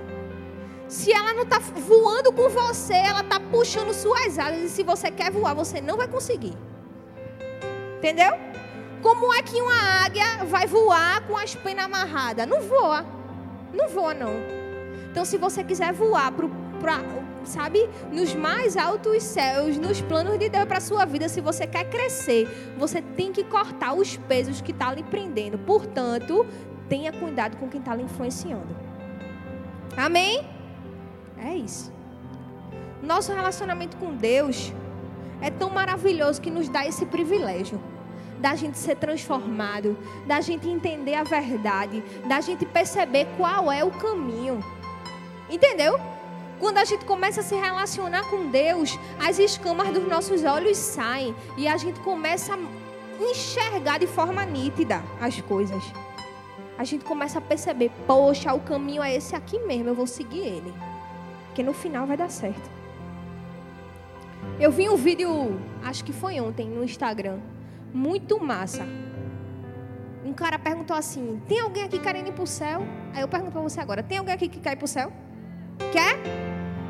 [0.87, 4.59] Se ela não está voando com você, ela está puxando suas asas.
[4.63, 6.55] E se você quer voar, você não vai conseguir.
[7.97, 8.33] Entendeu?
[9.01, 12.47] Como é que uma águia vai voar com as penas amarradas?
[12.47, 13.05] Não voa.
[13.73, 14.33] Não voa, não.
[15.09, 16.31] Então, se você quiser voar
[16.79, 16.99] para,
[17.45, 21.89] sabe, nos mais altos céus, nos planos de Deus para sua vida, se você quer
[21.89, 25.57] crescer, você tem que cortar os pesos que estão tá lhe prendendo.
[25.57, 26.45] Portanto,
[26.89, 28.75] tenha cuidado com quem está lhe influenciando.
[29.95, 30.47] Amém?
[31.37, 31.91] É isso.
[33.01, 34.73] Nosso relacionamento com Deus
[35.41, 37.79] é tão maravilhoso que nos dá esse privilégio
[38.39, 43.91] da gente ser transformado, da gente entender a verdade, da gente perceber qual é o
[43.91, 44.59] caminho.
[45.49, 45.97] Entendeu?
[46.59, 51.35] Quando a gente começa a se relacionar com Deus, as escamas dos nossos olhos saem
[51.57, 52.59] e a gente começa a
[53.23, 55.83] enxergar de forma nítida as coisas.
[56.77, 60.39] A gente começa a perceber, poxa, o caminho é esse aqui mesmo, eu vou seguir
[60.39, 60.73] ele.
[61.47, 62.69] Porque no final vai dar certo.
[64.59, 67.39] Eu vi um vídeo, acho que foi ontem, no Instagram.
[67.93, 68.87] Muito massa.
[70.25, 72.81] Um cara perguntou assim: Tem alguém aqui querendo ir o céu?
[73.13, 75.11] Aí eu pergunto para você agora: Tem alguém aqui que quer ir o céu?
[75.91, 76.17] Quer?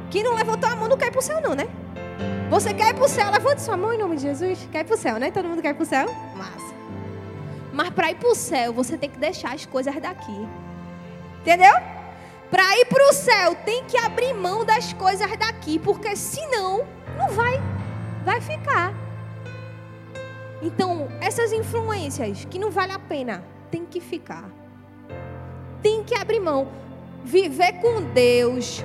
[0.09, 1.67] Quem não levantou a mão não quer ir para o céu, não, né?
[2.49, 3.31] Você quer ir para o céu?
[3.31, 4.67] Levante sua mão em nome de Jesus.
[4.71, 5.31] Quer ir para o céu, né?
[5.31, 6.07] Todo mundo quer ir para o céu?
[6.35, 6.73] Massa.
[7.71, 10.47] Mas para ir para o céu, você tem que deixar as coisas daqui.
[11.41, 11.73] Entendeu?
[12.51, 16.85] Para ir para o céu, tem que abrir mão das coisas daqui, porque senão
[17.17, 17.59] não vai,
[18.23, 18.93] vai ficar.
[20.61, 24.47] Então, essas influências que não vale a pena, tem que ficar.
[25.81, 26.67] Tem que abrir mão.
[27.23, 28.83] Viver com Deus,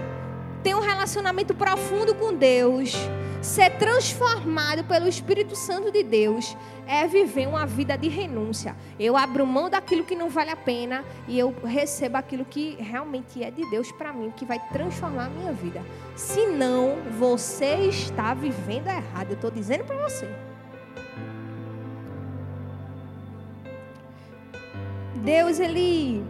[0.63, 2.95] ter um relacionamento profundo com Deus,
[3.43, 8.77] ser transformado pelo Espírito Santo de Deus, é viver uma vida de renúncia.
[8.99, 13.43] Eu abro mão daquilo que não vale a pena e eu recebo aquilo que realmente
[13.43, 15.83] é de Deus para mim, que vai transformar a minha vida.
[16.17, 19.31] Senão, você está vivendo errado.
[19.31, 20.29] Eu estou dizendo para você.
[25.17, 26.25] Deus, Ele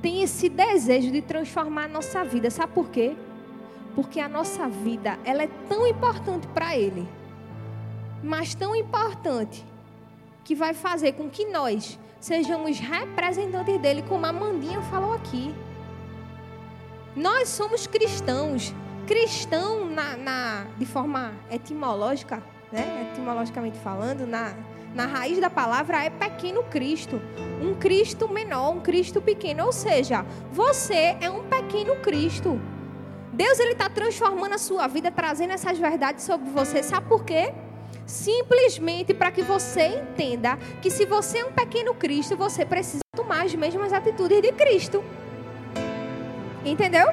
[0.00, 2.50] tem esse desejo de transformar a nossa vida.
[2.50, 3.16] Sabe por quê?
[3.94, 7.06] Porque a nossa vida, ela é tão importante para Ele.
[8.22, 9.64] Mas tão importante
[10.44, 15.54] que vai fazer com que nós sejamos representantes dele, como a Mandinha falou aqui.
[17.16, 18.74] Nós somos cristãos.
[19.06, 23.10] Cristão, na, na, de forma etimológica, né?
[23.10, 24.54] etimologicamente falando, na,
[24.94, 27.20] na raiz da palavra é pequeno Cristo.
[27.60, 29.66] Um Cristo menor, um Cristo pequeno.
[29.66, 32.60] Ou seja, você é um pequeno Cristo.
[33.32, 36.82] Deus ele está transformando a sua vida, trazendo essas verdades sobre você.
[36.82, 37.52] Sabe por quê?
[38.10, 43.44] simplesmente para que você entenda que se você é um pequeno Cristo, você precisa tomar
[43.44, 45.04] as mesmas atitudes de Cristo.
[46.64, 47.06] Entendeu?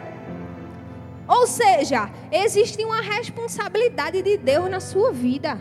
[1.28, 5.60] Ou seja, existe uma responsabilidade de Deus na sua vida,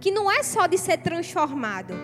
[0.00, 1.94] que não é só de ser transformado,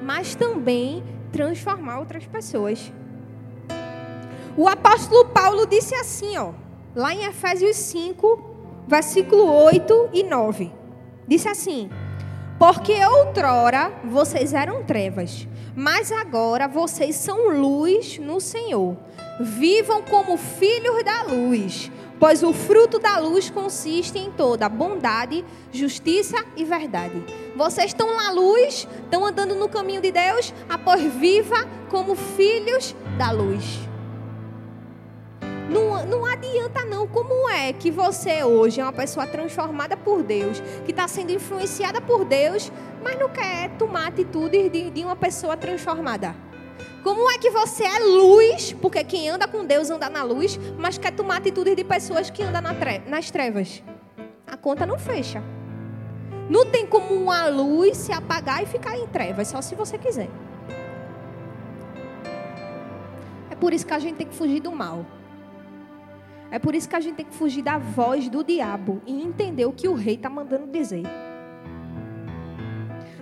[0.00, 1.02] mas também
[1.32, 2.92] transformar outras pessoas.
[4.56, 6.52] O apóstolo Paulo disse assim, ó,
[6.94, 10.72] lá em Efésios 5, versículo 8 e 9.
[11.26, 11.88] Disse assim:
[12.58, 18.96] Porque outrora vocês eram trevas, mas agora vocês são luz no Senhor.
[19.40, 21.90] Vivam como filhos da luz,
[22.22, 27.20] pois o fruto da luz consiste em toda bondade, justiça e verdade.
[27.56, 31.56] Vocês estão na luz, estão andando no caminho de Deus, após viva
[31.90, 33.80] como filhos da luz.
[35.68, 37.08] Não, não adianta não.
[37.08, 42.00] Como é que você hoje é uma pessoa transformada por Deus, que está sendo influenciada
[42.00, 42.70] por Deus,
[43.02, 46.36] mas não quer tomar atitudes de, de uma pessoa transformada?
[47.02, 50.98] Como é que você é luz, porque quem anda com Deus anda na luz, mas
[50.98, 52.62] quer tomar atitudes de pessoas que andam
[53.06, 53.82] nas trevas?
[54.62, 55.42] conta não fecha.
[56.48, 60.30] Não tem como uma luz se apagar e ficar em trevas, só se você quiser.
[63.50, 65.04] É por isso que a gente tem que fugir do mal.
[66.50, 69.64] É por isso que a gente tem que fugir da voz do diabo e entender
[69.64, 71.02] o que o rei está mandando dizer.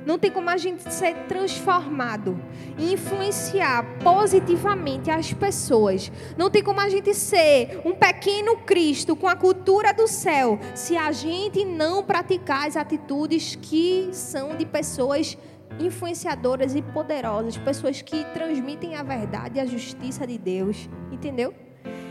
[0.06, 2.38] Não tem como a gente ser transformado
[2.78, 6.10] e influenciar positivamente as pessoas.
[6.36, 10.96] Não tem como a gente ser um pequeno Cristo com a cultura do céu se
[10.96, 15.36] a gente não praticar as atitudes que são de pessoas
[15.78, 20.88] influenciadoras e poderosas, pessoas que transmitem a verdade e a justiça de Deus.
[21.10, 21.54] Entendeu?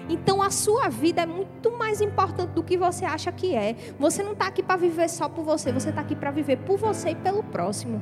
[0.09, 3.75] Então a sua vida é muito mais importante do que você acha que é.
[3.99, 6.77] Você não está aqui para viver só por você, você está aqui para viver por
[6.77, 8.01] você e pelo próximo.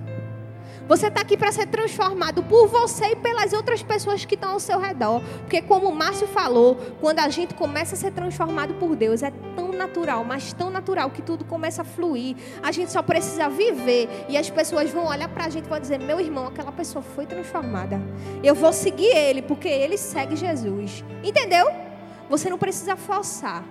[0.87, 4.59] Você está aqui para ser transformado por você e pelas outras pessoas que estão ao
[4.59, 5.21] seu redor.
[5.39, 9.31] Porque, como o Márcio falou, quando a gente começa a ser transformado por Deus, é
[9.55, 12.37] tão natural, mas tão natural que tudo começa a fluir.
[12.63, 15.79] A gente só precisa viver e as pessoas vão olhar para a gente e vão
[15.79, 18.01] dizer: Meu irmão, aquela pessoa foi transformada.
[18.41, 21.03] Eu vou seguir ele, porque ele segue Jesus.
[21.21, 21.86] Entendeu?
[22.29, 23.63] Você não precisa forçar.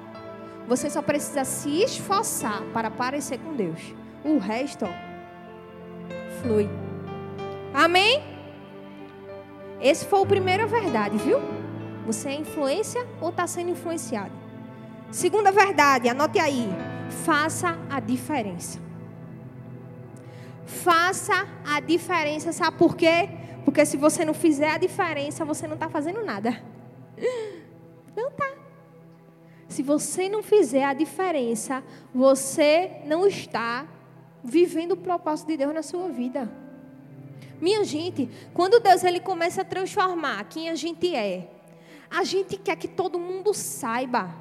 [0.66, 3.80] Você só precisa se esforçar para parecer com Deus.
[4.24, 6.68] O resto ó, flui.
[7.72, 8.22] Amém?
[9.80, 11.38] Esse foi o primeiro verdade, viu?
[12.06, 14.32] Você é influência ou está sendo influenciado?
[15.10, 16.68] Segunda verdade, anote aí.
[17.24, 18.80] Faça a diferença.
[20.64, 23.28] Faça a diferença, sabe por quê?
[23.64, 26.60] Porque se você não fizer a diferença, você não está fazendo nada.
[28.16, 28.45] Não tá.
[29.76, 31.84] Se você não fizer a diferença,
[32.14, 33.86] você não está
[34.42, 36.50] vivendo o propósito de Deus na sua vida.
[37.60, 41.50] Minha gente, quando Deus ele começa a transformar quem a gente é,
[42.10, 44.34] a gente quer que todo mundo saiba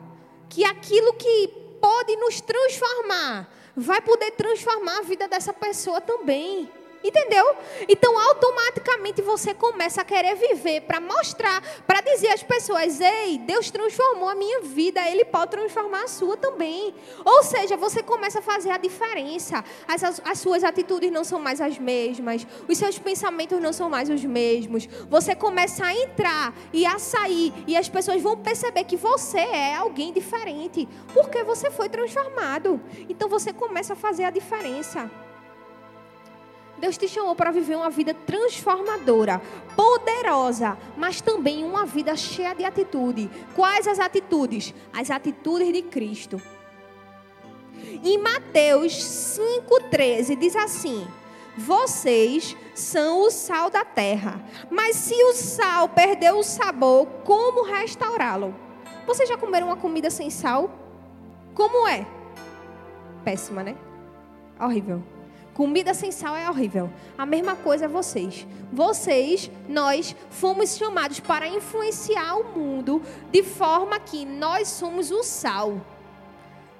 [0.47, 1.49] que aquilo que
[1.81, 6.71] pode nos transformar vai poder transformar a vida dessa pessoa também.
[7.05, 7.55] Entendeu?
[7.87, 13.69] Então, automaticamente você começa a querer viver para mostrar, para dizer às pessoas: ei, Deus
[13.69, 16.95] transformou a minha vida, Ele pode transformar a sua também.
[17.23, 19.63] Ou seja, você começa a fazer a diferença.
[19.87, 23.87] As, as, as suas atitudes não são mais as mesmas, os seus pensamentos não são
[23.87, 24.87] mais os mesmos.
[25.07, 29.75] Você começa a entrar e a sair, e as pessoas vão perceber que você é
[29.75, 32.81] alguém diferente, porque você foi transformado.
[33.07, 35.11] Então, você começa a fazer a diferença.
[36.77, 39.41] Deus te chamou para viver uma vida transformadora,
[39.75, 43.29] poderosa, mas também uma vida cheia de atitude.
[43.55, 44.73] Quais as atitudes?
[44.93, 46.41] As atitudes de Cristo.
[48.03, 51.07] Em Mateus 5,13 diz assim:
[51.57, 58.53] Vocês são o sal da terra, mas se o sal perdeu o sabor, como restaurá-lo?
[59.07, 60.69] Vocês já comeram uma comida sem sal?
[61.53, 62.05] Como é?
[63.23, 63.77] Péssima, né?
[64.59, 65.14] Horrível.
[65.55, 66.91] Comida sem sal é horrível.
[67.17, 68.45] A mesma coisa é vocês.
[68.73, 75.79] Vocês, nós, fomos chamados para influenciar o mundo de forma que nós somos o sal.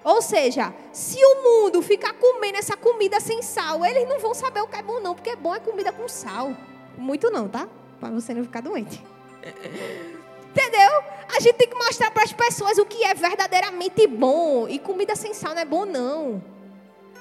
[0.03, 4.59] Ou seja, se o mundo ficar comendo essa comida sem sal, eles não vão saber
[4.59, 6.51] o que é bom, não, porque é bom é comida com sal.
[6.97, 7.69] Muito não, tá?
[7.97, 9.01] Para você não ficar doente.
[10.51, 11.03] Entendeu?
[11.33, 14.67] A gente tem que mostrar para as pessoas o que é verdadeiramente bom.
[14.67, 16.54] E comida sem sal não é bom, não.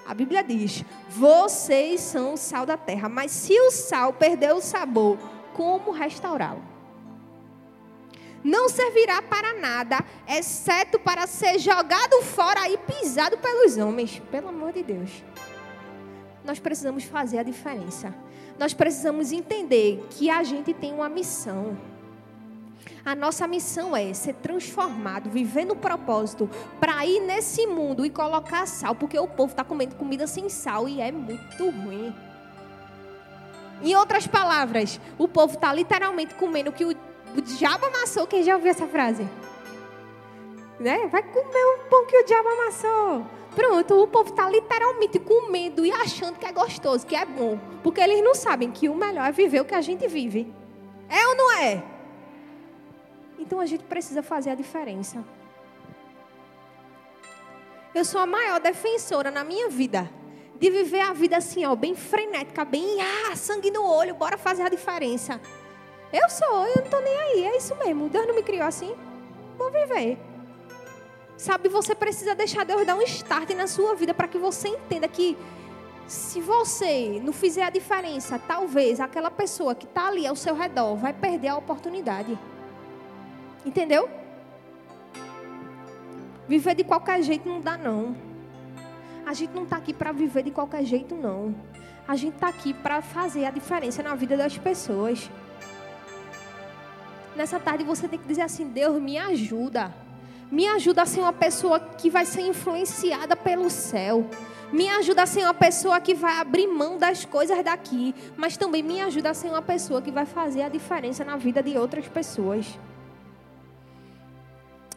[0.07, 4.61] A Bíblia diz: vocês são o sal da terra, mas se o sal perder o
[4.61, 5.19] sabor,
[5.55, 6.63] como restaurá-lo?
[8.43, 14.21] Não servirá para nada, exceto para ser jogado fora e pisado pelos homens.
[14.31, 15.25] Pelo amor de Deus.
[16.45, 18.15] Nós precisamos fazer a diferença.
[18.59, 21.75] Nós precisamos entender que a gente tem uma missão.
[23.05, 26.49] A nossa missão é ser transformado, vivendo o propósito,
[26.81, 30.89] para ir nesse mundo e colocar sal, porque o povo está comendo comida sem sal
[30.89, 32.15] e é muito ruim.
[33.83, 36.95] Em outras palavras, o povo está literalmente comendo o que o,
[37.59, 38.27] diabo amassou.
[38.27, 39.29] Quem já ouviu essa frase?
[40.81, 41.07] Né?
[41.09, 43.27] Vai comer o pão que o diabo amassou.
[43.55, 47.59] Pronto, o povo está literalmente comendo e achando que é gostoso, que é bom.
[47.83, 50.51] Porque eles não sabem que o melhor é viver o que a gente vive.
[51.07, 51.94] É ou não é?
[53.45, 55.23] Então a gente precisa fazer a diferença.
[57.95, 60.11] Eu sou a maior defensora na minha vida
[60.59, 64.63] de viver a vida assim, ó, bem frenética, bem ah, sangue no olho, bora fazer
[64.63, 65.39] a diferença.
[66.11, 68.09] Eu sou, eu não estou nem aí, é isso mesmo.
[68.09, 68.95] Deus não me criou assim.
[69.59, 70.17] Vou viver.
[71.37, 75.07] Sabe, você precisa deixar Deus dar um start na sua vida para que você entenda
[75.07, 75.37] que
[76.07, 80.97] se você não fizer a diferença, talvez aquela pessoa que está ali ao seu redor
[80.97, 82.39] vai perder a oportunidade.
[83.65, 84.09] Entendeu?
[86.47, 88.15] Viver de qualquer jeito não dá, não.
[89.27, 91.55] A gente não está aqui para viver de qualquer jeito, não.
[92.07, 95.31] A gente está aqui para fazer a diferença na vida das pessoas.
[97.35, 99.93] Nessa tarde você tem que dizer assim: Deus, me ajuda.
[100.51, 104.29] Me ajuda a ser uma pessoa que vai ser influenciada pelo céu.
[104.71, 108.15] Me ajuda a ser uma pessoa que vai abrir mão das coisas daqui.
[108.37, 111.63] Mas também me ajuda a ser uma pessoa que vai fazer a diferença na vida
[111.63, 112.79] de outras pessoas.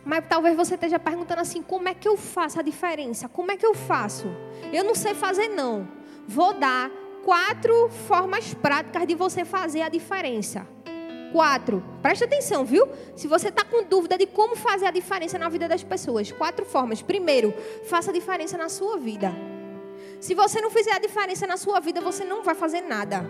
[0.08, 3.28] Mas talvez você esteja perguntando assim: como é que eu faço a diferença?
[3.28, 4.28] Como é que eu faço?
[4.72, 5.86] Eu não sei fazer, não.
[6.26, 6.90] Vou dar
[7.26, 10.66] quatro formas práticas de você fazer a diferença.
[11.34, 11.84] Quatro.
[12.02, 12.88] Presta atenção, viu?
[13.18, 16.66] Se você está com dúvida de como fazer a diferença na vida das pessoas, quatro
[16.66, 17.02] formas.
[17.02, 17.54] Primeiro,
[17.84, 19.36] faça a diferença na sua vida.
[20.22, 23.26] Se você não fizer a diferença na sua vida, você não vai fazer nada.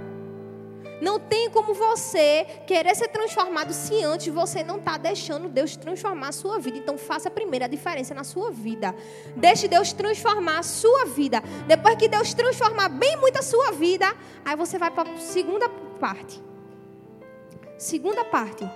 [1.01, 6.29] Não tem como você querer ser transformado se antes você não está deixando Deus transformar
[6.29, 6.77] a sua vida.
[6.77, 8.95] Então faça a diferença na sua vida.
[9.35, 11.41] Deixe Deus transformar a sua vida.
[11.67, 14.05] Depois que Deus transformar bem muito a sua vida,
[14.43, 15.69] aí você vai para a segunda
[15.99, 16.41] parte.
[17.77, 18.67] Segunda parte.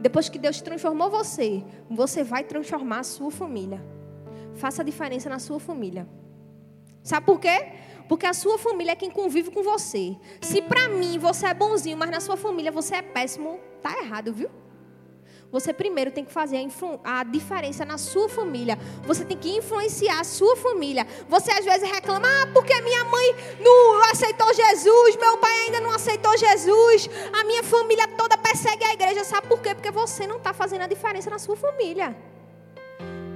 [0.00, 3.84] Depois que Deus transformou você, você vai transformar a sua família.
[4.54, 6.08] Faça a diferença na sua família.
[7.02, 7.72] Sabe por quê?
[8.10, 10.16] Porque a sua família é quem convive com você.
[10.40, 14.32] Se para mim você é bonzinho, mas na sua família você é péssimo, tá errado,
[14.32, 14.50] viu?
[15.52, 16.56] Você primeiro tem que fazer
[17.04, 18.76] a, a, diferença na sua família.
[19.04, 21.06] Você tem que influenciar a sua família.
[21.28, 25.92] Você às vezes reclama, ah, porque minha mãe não aceitou Jesus, meu pai ainda não
[25.92, 29.22] aceitou Jesus, a minha família toda persegue a igreja.
[29.22, 29.72] Sabe por quê?
[29.72, 32.16] Porque você não está fazendo a diferença na sua família.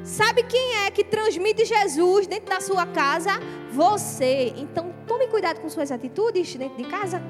[0.05, 3.30] Sabe quem é que transmite Jesus dentro da sua casa?
[3.72, 4.52] Você.
[4.55, 7.22] Então tome cuidado com suas atitudes dentro de casa.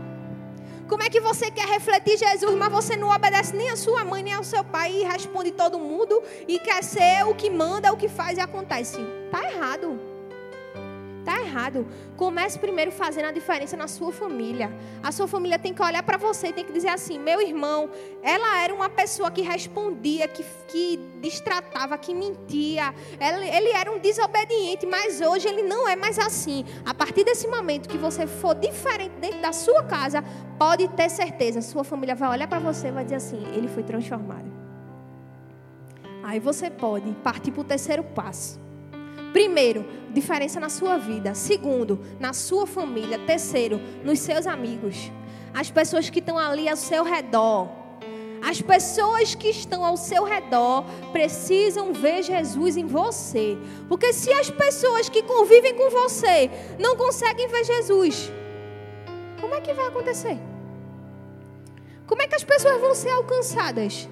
[0.88, 4.24] Como é que você quer refletir Jesus, mas você não obedece nem a sua mãe,
[4.24, 7.96] nem ao seu pai e responde todo mundo e quer ser o que manda, o
[7.96, 8.98] que faz e acontece?
[9.30, 10.13] Tá errado.
[11.54, 11.86] Errado.
[12.16, 14.72] Comece primeiro fazendo a diferença na sua família.
[15.02, 17.88] A sua família tem que olhar para você e tem que dizer assim: meu irmão,
[18.22, 22.92] ela era uma pessoa que respondia, que, que distratava, que mentia.
[23.20, 26.64] Ele, ele era um desobediente, mas hoje ele não é mais assim.
[26.84, 30.24] A partir desse momento que você for diferente dentro da sua casa,
[30.58, 33.84] pode ter certeza, sua família vai olhar para você e vai dizer assim: ele foi
[33.84, 34.52] transformado.
[36.24, 38.63] Aí você pode partir para o terceiro passo.
[39.34, 41.34] Primeiro, diferença na sua vida.
[41.34, 43.18] Segundo, na sua família.
[43.18, 45.10] Terceiro, nos seus amigos.
[45.52, 47.68] As pessoas que estão ali ao seu redor.
[48.40, 53.58] As pessoas que estão ao seu redor precisam ver Jesus em você.
[53.88, 58.30] Porque se as pessoas que convivem com você não conseguem ver Jesus,
[59.40, 60.38] como é que vai acontecer?
[62.06, 64.08] Como é que as pessoas vão ser alcançadas?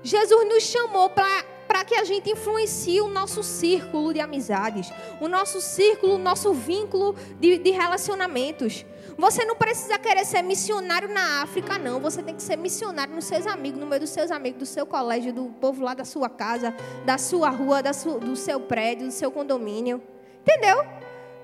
[0.00, 4.90] Jesus nos chamou para para que a gente influencie o nosso círculo de amizades,
[5.20, 8.86] o nosso círculo, o nosso vínculo de, de relacionamentos.
[9.18, 12.00] Você não precisa querer ser missionário na África, não.
[12.00, 14.86] Você tem que ser missionário nos seus amigos, no meio dos seus amigos, do seu
[14.86, 19.12] colégio, do povo lá da sua casa, da sua rua, da do seu prédio, do
[19.12, 20.00] seu condomínio.
[20.40, 20.86] Entendeu?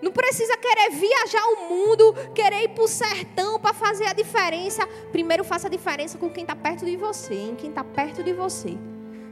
[0.01, 4.87] Não precisa querer viajar o mundo, querer ir para o sertão para fazer a diferença.
[5.11, 8.33] Primeiro faça a diferença com quem está perto de você, em quem está perto de
[8.33, 8.77] você.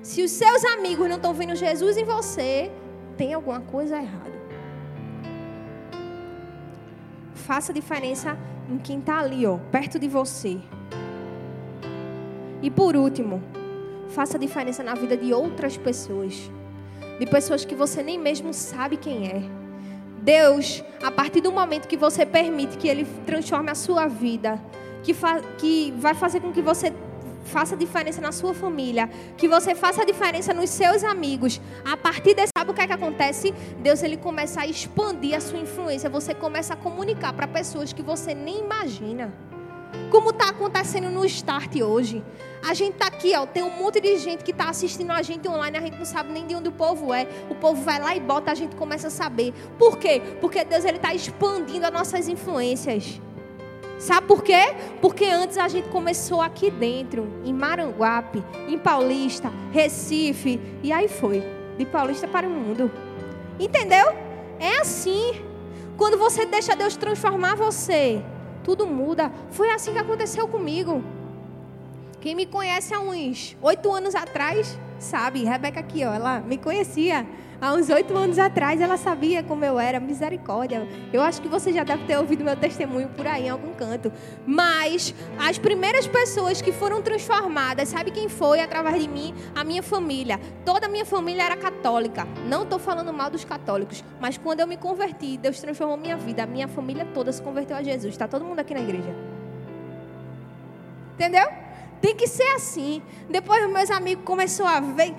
[0.02, 2.72] Se os seus amigos não estão vendo Jesus em você,
[3.16, 4.32] tem alguma coisa errada.
[7.34, 8.36] Faça diferença
[8.68, 10.58] em quem está ali, ó, perto de você.
[12.60, 13.40] E por último,
[14.08, 16.50] faça diferença na vida de outras pessoas.
[17.20, 19.42] De pessoas que você nem mesmo sabe quem é.
[20.20, 24.60] Deus, a partir do momento que você permite que Ele transforme a sua vida,
[25.04, 25.14] que,
[25.58, 26.92] que vai fazer com que você
[27.44, 31.60] faça diferença na sua família, que você faça diferença nos seus amigos.
[31.84, 33.52] A partir desse, sabe o que é que acontece?
[33.80, 38.02] Deus ele começa a expandir a sua influência, você começa a comunicar para pessoas que
[38.02, 39.32] você nem imagina.
[40.10, 42.22] Como está acontecendo no Start hoje.
[42.66, 45.48] A gente está aqui, ó, tem um monte de gente que está assistindo a gente
[45.48, 47.26] online, a gente não sabe nem de onde o povo é.
[47.50, 49.52] O povo vai lá e bota, a gente começa a saber.
[49.78, 50.22] Por quê?
[50.40, 53.20] Porque Deus ele está expandindo as nossas influências.
[54.02, 54.74] Sabe por quê?
[55.00, 61.40] Porque antes a gente começou aqui dentro, em Maranguape, em Paulista, Recife, e aí foi,
[61.78, 62.90] de Paulista para o mundo.
[63.60, 64.12] Entendeu?
[64.58, 65.40] É assim.
[65.96, 68.20] Quando você deixa Deus transformar você,
[68.64, 69.30] tudo muda.
[69.52, 71.00] Foi assim que aconteceu comigo.
[72.20, 77.24] Quem me conhece há uns oito anos atrás, sabe, Rebeca aqui, ó, ela me conhecia.
[77.62, 80.86] Há uns oito anos atrás ela sabia como eu era, misericórdia.
[81.12, 84.12] Eu acho que você já deve ter ouvido meu testemunho por aí em algum canto.
[84.44, 89.32] Mas as primeiras pessoas que foram transformadas, sabe quem foi através de mim?
[89.54, 90.40] A minha família.
[90.64, 92.26] Toda a minha família era católica.
[92.48, 96.42] Não estou falando mal dos católicos, mas quando eu me converti, Deus transformou minha vida.
[96.42, 98.12] A minha família toda se converteu a Jesus.
[98.12, 99.14] Está todo mundo aqui na igreja.
[101.14, 101.46] Entendeu?
[102.00, 103.00] Tem que ser assim.
[103.30, 105.14] Depois meus amigos começaram a ver,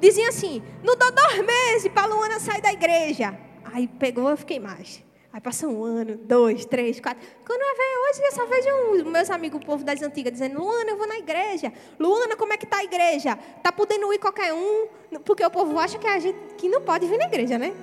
[0.00, 3.38] diziam assim: não dou dois meses para Luana sair da igreja.
[3.72, 5.02] Aí pegou, eu fiquei mais.
[5.32, 7.22] Aí passou um ano, dois, três, quatro.
[7.44, 10.58] Quando eu vejo hoje, eu só vejo um, meus amigos, o povo das antigas, dizendo:
[10.58, 11.72] Luana, eu vou na igreja.
[11.98, 13.36] Luana, como é que tá a igreja?
[13.62, 14.88] Tá podendo ir qualquer um?
[15.24, 17.74] Porque o povo acha que a gente que não pode vir na igreja, né?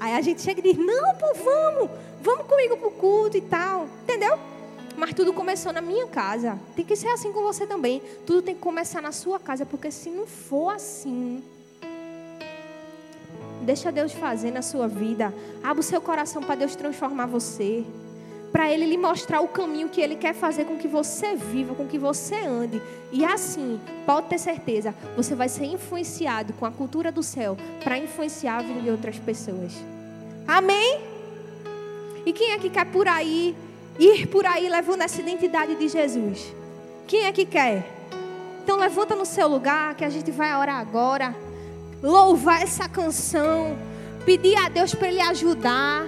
[0.00, 1.90] Aí a gente chega e diz: Não, pô, vamos,
[2.20, 3.86] vamos comigo pro culto e tal.
[4.02, 4.38] Entendeu?
[5.00, 6.58] Mas tudo começou na minha casa.
[6.76, 8.02] Tem que ser assim com você também.
[8.26, 11.42] Tudo tem que começar na sua casa, porque se não for assim,
[13.62, 15.32] deixa Deus fazer na sua vida.
[15.62, 17.82] Abra o seu coração para Deus transformar você.
[18.52, 21.86] Para Ele lhe mostrar o caminho que Ele quer fazer com que você viva, com
[21.86, 22.82] que você ande.
[23.10, 27.96] E assim, pode ter certeza, você vai ser influenciado com a cultura do céu para
[27.96, 29.72] influenciar a vida de outras pessoas.
[30.46, 31.00] Amém?
[32.26, 33.56] E quem é que quer por aí
[33.98, 36.54] ir por aí levando essa identidade de Jesus.
[37.06, 38.00] Quem é que quer?
[38.62, 41.34] Então levanta no seu lugar que a gente vai orar agora.
[42.02, 43.76] Louvar essa canção.
[44.24, 46.06] Pedir a Deus para Ele ajudar.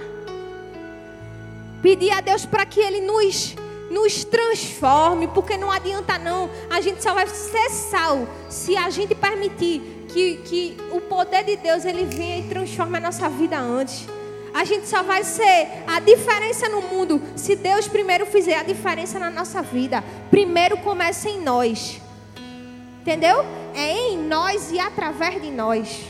[1.81, 3.55] Pedir a Deus para que Ele nos,
[3.91, 5.27] nos transforme.
[5.27, 6.49] Porque não adianta não.
[6.69, 11.57] A gente só vai ser sal se a gente permitir que, que o poder de
[11.57, 14.07] Deus Ele venha e transforme a nossa vida antes.
[14.53, 19.17] A gente só vai ser a diferença no mundo se Deus primeiro fizer a diferença
[19.17, 20.03] na nossa vida.
[20.29, 21.99] Primeiro começa em nós.
[23.01, 23.43] Entendeu?
[23.73, 26.03] É em nós e através de nós.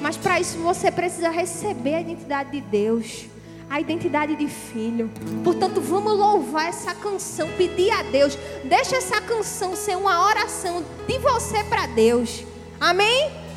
[0.00, 3.26] Mas para isso você precisa receber a identidade de Deus,
[3.68, 5.10] a identidade de filho.
[5.44, 8.38] Portanto, vamos louvar essa canção, pedir a Deus.
[8.64, 12.44] Deixa essa canção ser uma oração de você para Deus.
[12.80, 13.47] Amém?